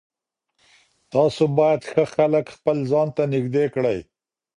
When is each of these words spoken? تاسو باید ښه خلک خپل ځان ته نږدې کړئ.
تاسو 1.13 1.43
باید 1.57 1.81
ښه 1.89 2.03
خلک 2.15 2.45
خپل 2.55 2.77
ځان 2.91 3.07
ته 3.15 3.23
نږدې 3.33 3.65
کړئ. 3.75 3.99